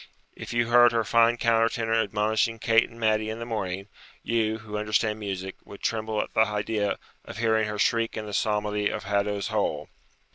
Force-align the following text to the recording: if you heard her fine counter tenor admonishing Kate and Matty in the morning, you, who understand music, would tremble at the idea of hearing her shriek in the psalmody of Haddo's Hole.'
if 0.35 0.51
you 0.51 0.65
heard 0.67 0.91
her 0.91 1.03
fine 1.03 1.37
counter 1.37 1.69
tenor 1.69 1.93
admonishing 1.93 2.57
Kate 2.57 2.89
and 2.89 2.99
Matty 2.99 3.29
in 3.29 3.37
the 3.37 3.45
morning, 3.45 3.87
you, 4.23 4.57
who 4.57 4.75
understand 4.75 5.19
music, 5.19 5.57
would 5.63 5.81
tremble 5.83 6.19
at 6.23 6.33
the 6.33 6.39
idea 6.47 6.97
of 7.23 7.37
hearing 7.37 7.67
her 7.67 7.77
shriek 7.77 8.17
in 8.17 8.25
the 8.25 8.33
psalmody 8.33 8.89
of 8.89 9.03
Haddo's 9.03 9.49
Hole.' 9.49 9.89